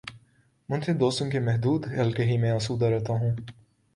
[0.69, 3.35] منتخب دوستوں کے محدود حلقے ہی میں آسودہ رہتا ہوں۔